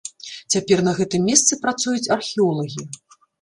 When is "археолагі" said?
2.17-2.81